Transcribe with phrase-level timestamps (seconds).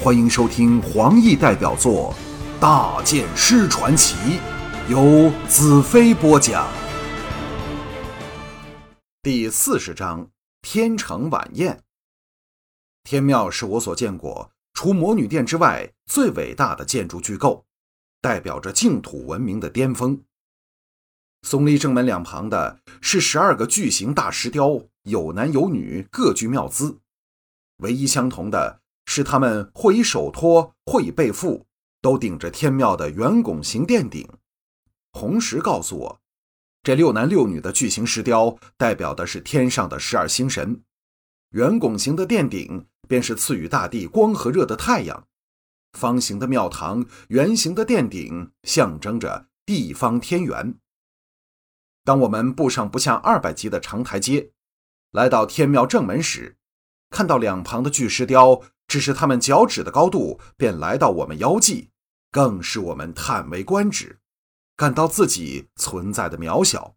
[0.00, 2.14] 欢迎收听黄奕代表作
[2.60, 4.14] 《大剑师传奇》，
[4.88, 6.68] 由子飞播讲。
[9.20, 10.30] 第四十章：
[10.62, 11.82] 天成晚宴。
[13.02, 17.66] 天庙是我所见过除魔女殿之外最伟大的建筑巨构，
[18.20, 20.22] 代表着净土文明的巅峰。
[21.42, 27.00] 松立正门两旁的是十二个巨型大石雕，有男有女，各具妙姿。
[27.78, 28.80] 唯一相同的
[29.10, 31.66] 是，他们或以手托，或以背负，
[32.02, 34.28] 都顶着天庙的圆拱形殿顶。
[35.12, 36.20] 红石告诉我，
[36.82, 40.82] 这六男六女的巨型石雕，代表的是天上的十二星神。
[41.52, 45.26] 圆拱形的殿顶，便是赐予大地光和热的太阳。
[45.94, 50.74] 方形的庙堂，圆形的殿顶，象征着地方天元。
[52.04, 54.50] 当我们步上不下二百级的长台阶，
[55.12, 56.58] 来到天庙正门时，
[57.08, 61.90] 看到两旁的巨石雕，只是他们脚趾的高度，便来到我们腰际，
[62.32, 64.18] 更是我们叹为观止，
[64.76, 66.96] 感到自己存在的渺小。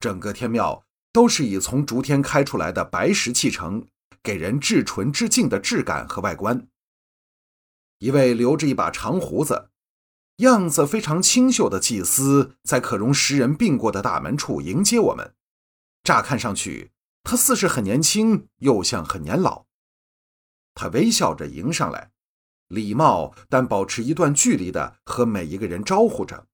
[0.00, 3.86] 整个天庙都是以从逐天开出来的白石砌成，
[4.22, 6.66] 给人至纯至净的质感和外观。
[7.98, 9.70] 一位留着一把长胡子。
[10.36, 15.34] 样子非常清秀的祭司，在可容十人并过的大门处迎接我们。
[16.04, 16.92] 乍看上去，
[17.24, 19.67] 他似是很年轻，又像很年老。
[20.80, 22.12] 他微笑着迎上来，
[22.68, 26.46] 礼貌但保持一段距离的和每一个人招呼着。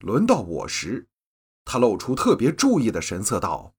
[0.00, 1.08] 轮到我时，
[1.64, 3.72] 他露出特别注意的神色，道：“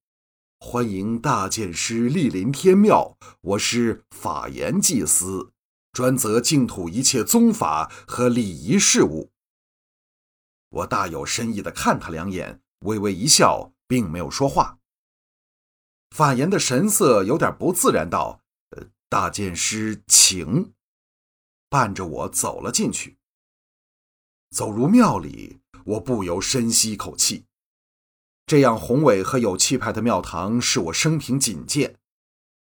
[0.60, 5.54] 欢迎大剑师莅临天庙，我是法言祭司。”
[5.94, 9.32] 专责净土一切宗法和礼仪事务。
[10.70, 14.80] 我大有深意的看他两眼，微微一笑，并没有说话。
[16.10, 18.39] 法言的神色有点不自然，道：“，
[19.10, 20.74] 大剑师，请。”
[21.68, 23.18] 伴着我走了进去。
[24.52, 27.46] 走入庙里，我不由深吸一口气。
[28.46, 31.98] 这样宏伟和有气派的庙堂，是我生平仅见。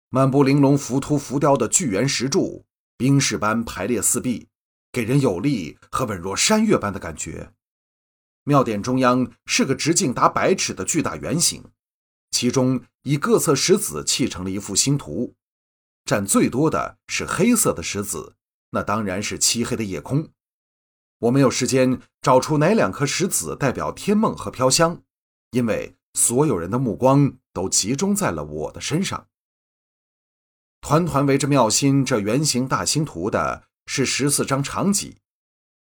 [0.09, 2.65] 满布玲珑浮凸浮雕的巨圆石柱。
[2.95, 4.47] 冰石般排列四壁，
[4.91, 7.53] 给人有力和稳若山岳般的感觉。
[8.43, 11.71] 庙殿中央是个直径达百尺的巨大圆形，
[12.29, 15.35] 其中以各色石子砌成了一幅星图。
[16.05, 18.35] 占最多的是黑色的石子，
[18.71, 20.29] 那当然是漆黑的夜空。
[21.19, 25.01] 我没有时间找出哪两颗石子代表天梦和飘香，
[25.51, 29.27] 因为所有人的目光都集中在了我的身上。
[30.81, 35.19] 团团围着妙心这圆形大星图的是十四张长戟，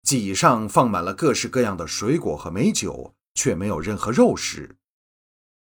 [0.04, 4.76] 戟上放满了各式各样的水果和美酒，却没有任何肉食。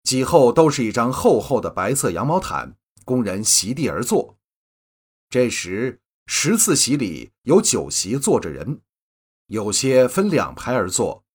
[0.03, 4.36] 戟后都是一张厚厚的白色羊毛毯，供人席地而坐。
[5.29, 8.81] 这时十四席里有九席坐着人，
[9.47, 11.25] 有些分两排而坐，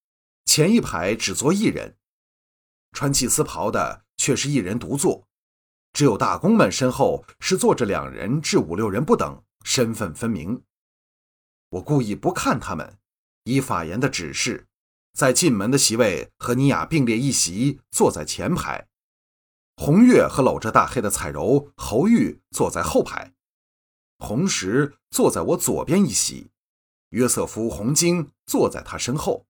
[0.46, 1.98] 前一排只坐一人，
[2.92, 5.28] 穿祭司袍的却是一人独坐。
[5.92, 10.62] 只有大公们身后是坐着两人至五六人不等，身份分明。
[11.68, 12.98] 我故意不看他们，
[13.44, 14.68] 依法言的指示，
[15.12, 18.88] 在进门的席位和尼雅并列一席，坐在前排；
[19.76, 23.31] 红月和搂着大黑的彩柔、侯玉坐在后排；
[24.22, 26.50] 红石坐在我左边一席；
[27.10, 29.46] 约瑟夫、红晶坐在他身后；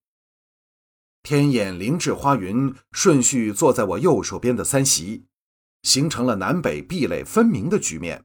[1.23, 5.27] 天眼、灵智、花云顺序坐在我右手边的三席。
[5.83, 8.25] 形成了南北壁垒分明的局面。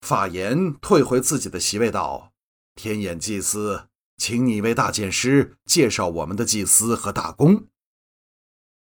[0.00, 2.32] 法言退回自己的席位，道
[2.74, 7.68] ：“天眼祭司，请你为大剑师介绍我们的祭司和大公。”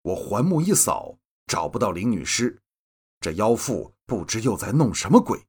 [0.03, 2.61] 我环目一扫，找不到林女士，
[3.19, 5.46] 这妖妇不知又在弄什么鬼。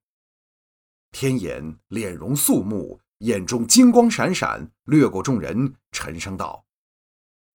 [1.12, 6.64] 天眼脸容肃穆，眼中金光闪闪，掠过众人，沉声道。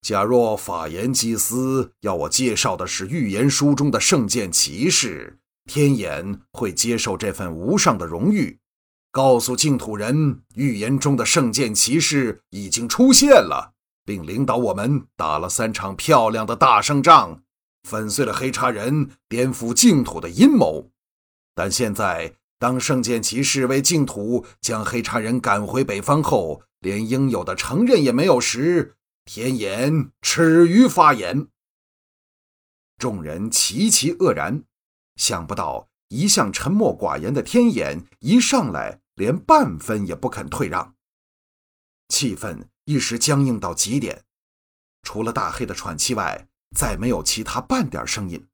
[0.02, 8.58] 假若法言祭司要我介绍的是预言书中的圣剑骑士，天眼会接受这份无上的荣誉，
[9.10, 13.72] 告诉净土人，预言中的圣剑骑士已经出现了，
[14.04, 17.40] 并领导我们打了三场漂亮的大胜仗，
[17.88, 20.90] 粉碎了黑叉人颠覆净土的阴谋。
[21.54, 22.34] 但现在，
[22.64, 28.96] 当圣剑骑士为净土将黑茶人赶回北方后，连应有的承认也没有时。
[29.26, 31.48] 天眼耻于发言，
[32.96, 34.64] 众人齐齐愕然。
[35.16, 40.94] 想不到一向沉默寡言的天眼，一上来连半分也不肯退让。
[42.08, 44.24] 气氛一时僵硬到极点，
[45.02, 48.48] 除了大黑的喘气外，再没有其他半点声音。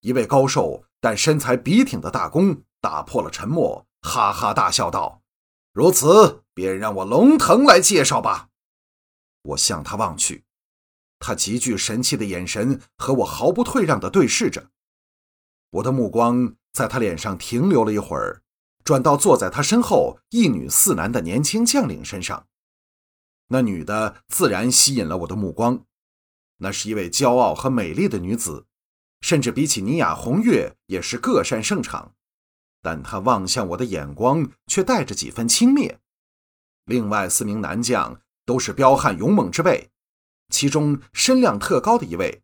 [0.00, 5.22] 一位高瘦但身材笔挺的大公打破了沉默，哈哈大笑道
[5.72, 8.48] ：“如此，便让我龙腾来介绍吧。”
[9.42, 10.44] 我向他望去，
[11.18, 14.70] 他极具神气的眼神和我毫不退让地对视着。
[15.70, 18.42] 我的目光在他脸上停留了一会儿，
[18.84, 22.46] 转到坐在他身后一女四男的年轻将领身上。
[23.48, 25.84] 那女的自然吸引了我的目光，
[26.58, 28.66] 那是一位骄傲和美丽的女子，
[29.20, 32.14] 甚至比起尼雅红月也是各擅胜场。
[32.82, 35.96] 但他望向我的眼光却带着几分轻蔑。
[36.84, 39.90] 另外四名男将都是彪悍勇猛之辈，
[40.50, 42.42] 其中身量特高的一位，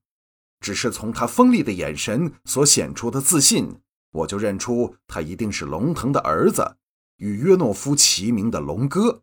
[0.61, 6.77] 只是从他锋利的眼神所显出的自信，我就认出他一定是龙腾的儿子，
[7.17, 9.23] 与约诺夫齐名的龙哥。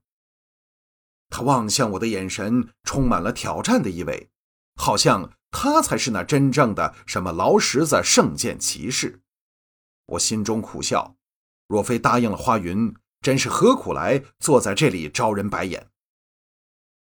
[1.29, 4.29] 他望向我的眼神充满了挑战的意味，
[4.75, 9.21] 好像他才是那真正的什么劳什子圣剑骑士。
[10.11, 11.15] 我心中苦笑，
[11.67, 15.87] 若非答应了花云，真是何苦来坐在这里招人白眼？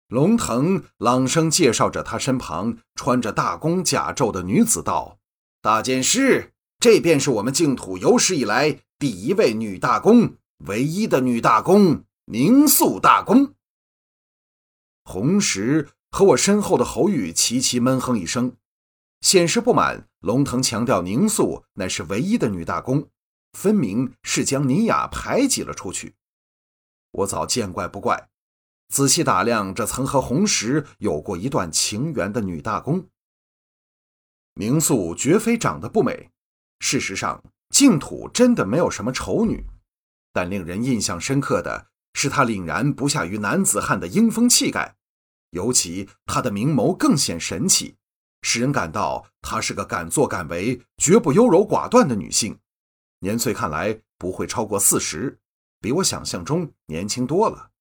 [0.07, 5.19] 龙腾朗声介绍着他身旁穿着大弓甲胄的女子道
[5.61, 10.35] ：“大剑师，这便是我们净土有史以来第一位女大公，
[10.65, 13.53] 唯一的女大公宁肃大公。”
[15.05, 18.57] 红石和我身后的侯宇齐齐闷哼一声，
[19.21, 20.07] 显示不满。
[20.19, 23.09] 龙腾强调宁肃乃是唯一的女大公，
[23.53, 26.15] 分明是将尼雅排挤了出去。
[27.11, 28.29] 我早见怪不怪，
[28.89, 33.07] 仔细打量这曾和红石有过一段情缘的女大公。
[34.55, 36.31] 宁肃绝非长得不美，
[36.79, 39.65] 事实上净土真的没有什么丑女，
[40.33, 44.97] 但令人印象深刻的是她凛然不下于男子汉的英风气概。
[45.51, 47.95] 尤其她的明眸更显神气，
[48.41, 52.59] 使人感到她是个敢作敢为、绝不优柔寡断的女性。
[53.19, 55.39] 年岁看来不会超过四十，
[55.81, 57.71] 比我想象中年轻多了。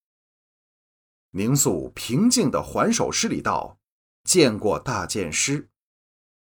[1.31, 3.79] 宁素平静地还手施礼道
[4.25, 5.69] ：“见过大剑师。”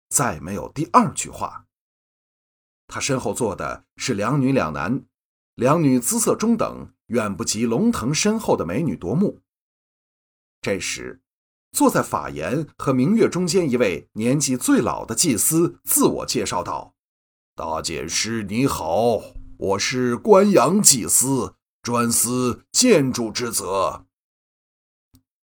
[0.10, 1.66] 再没有第二句话。
[2.88, 5.04] 他身后坐的是两女两男，
[5.56, 9.42] 两女姿色中等，远不及龙腾身后的美女夺目。
[10.62, 11.22] 这时，
[11.78, 16.96] 坐在法言和明月中间一位年纪最老的祭司自我介绍道
[17.56, 19.22] ：“大剑师你好，
[19.60, 21.54] 我是关阳祭司，
[21.84, 24.08] 专司建筑之责。”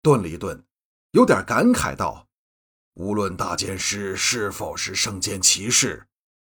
[0.03, 0.63] 顿了一顿，
[1.13, 2.27] 有点感慨道
[2.93, 6.05] ：“无论大剑师是否是圣剑骑士，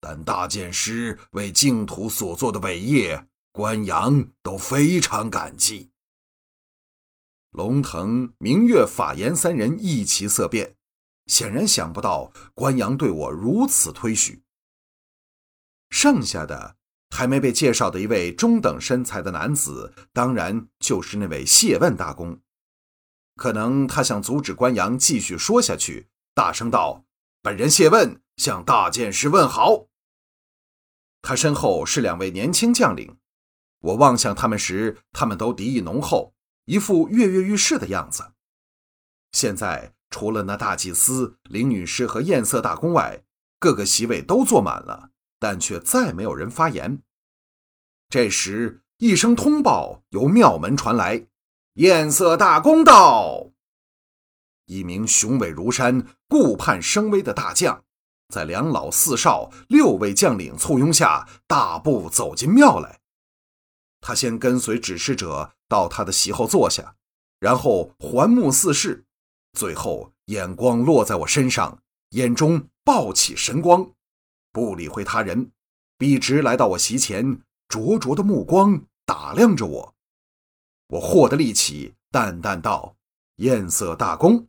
[0.03, 5.89] 但大剑师为净土所做的伟业，关阳都非常感激。”
[7.53, 10.75] 龙腾、明月、法言三人一齐色变，
[11.27, 14.43] 显然想不到关阳对我如此推许。
[15.91, 16.77] 剩下的
[17.11, 22.41] 还没被介绍的一位中等身材的男子，当然就是那位谢问大公。
[23.37, 27.05] 可能他想阻止关阳继续说下去，大声道
[27.43, 29.89] ：“本人谢问向大剑师问好。”
[31.21, 33.19] 他身后是两位年轻将领，
[33.81, 36.35] 我望向他们时，他们都敌意浓厚。
[36.65, 38.33] 一副跃跃欲试的样子。
[39.33, 43.25] 现在除了那大祭司林女士和艳色大公外，
[43.59, 47.03] 各个席位都坐满了，但却再没有人发言。
[48.09, 51.27] 这时，一声通报由庙门传来
[51.75, 53.51] ：“艳色大公到。”
[54.67, 57.85] 一名雄伟如山、顾盼生威的大将，
[58.29, 63.02] 在两老四少六位将领簇拥下，大步走进庙来。
[64.03, 65.55] 他先跟随指示者。
[65.73, 66.97] 到他的席后坐下，
[67.39, 69.07] 然后环目四视，
[69.55, 73.91] 最后眼光落在我身上，眼中爆起神光，
[74.53, 75.51] 不理会他人，
[75.97, 79.95] 笔直来到我席前，灼灼的目光打量着我。
[80.89, 82.97] 我霍的立起，淡淡道
[83.41, 84.47] ：“艳色大公。”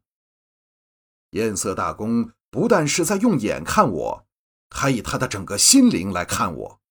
[1.32, 4.26] 艳色大公不但是在用眼看我，
[4.70, 6.82] 还以他的整个心灵来看我。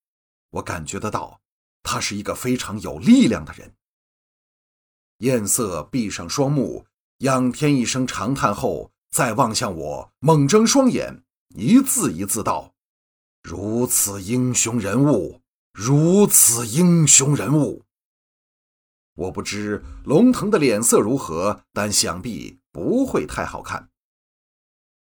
[0.53, 1.42] 我感觉得到，
[1.83, 3.75] 他是一个非常有力量的人。
[5.19, 6.87] 艳色闭上双目，
[7.19, 11.23] 仰天一声长叹后，再望向我，猛睁双眼，
[11.55, 12.75] 一字一字道
[13.43, 15.41] ：“如此英雄人物，
[15.73, 17.85] 如此英雄人物。”
[19.15, 23.91] 我不知龙腾的脸色如何，但想必不会太好看。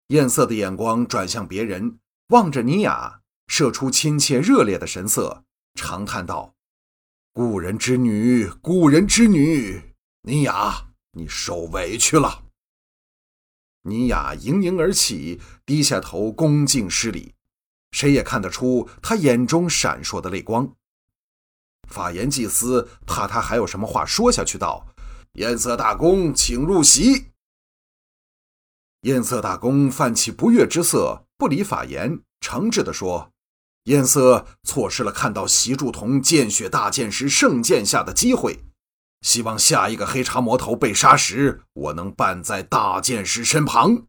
[0.07, 6.52] 艳色的眼光转向别人，望着尼雅，射出亲切热烈的神色，长叹道
[7.35, 12.45] ：“故人之女，故人之女。”尼雅，你受委屈了。
[13.81, 17.33] 尼雅盈盈而起，低下头，恭敬施礼。
[17.89, 20.75] 谁也看得出她眼中闪烁的泪光。
[21.89, 24.85] 法言祭司怕他还有什么话说下去，道
[25.33, 27.31] ：“颜色大公，请入席。”
[29.01, 33.32] 颜色大公泛起不悦之色，不理法言，诚挚地说
[33.83, 38.63] ：“燕色错失了看到习祝同见血大剑时圣剑下的机会，
[39.21, 44.07] 希望下一个黑茶魔头被杀时，我能伴在大剑师身旁。”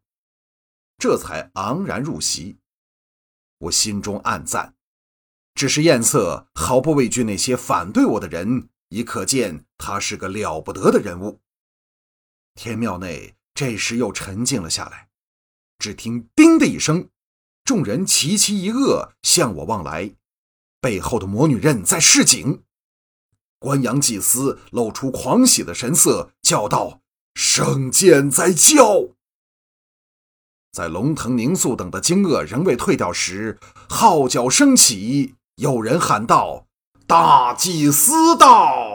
[0.98, 2.58] 这才昂然入席。
[3.58, 4.74] 我心中暗赞。
[5.54, 11.40] 只是燕色毫不畏惧那些反对我的人，已可见他是个了不得的人物。
[12.54, 15.08] 天庙内这时又沉静了下来，
[15.78, 17.08] 只听“叮”的一声，
[17.64, 20.14] 众人齐齐一愕，向我望来。
[20.82, 22.62] 背后的魔女刃在示警。
[23.58, 27.00] 关阳祭司露出狂喜的神色，叫道
[27.34, 29.08] ：“圣剑在叫！”
[30.70, 35.36] 在龙腾、宁肃等的惊愕仍未退掉时，号角升起。
[35.54, 36.66] 有人喊道
[37.06, 38.92] ：“大祭司到！”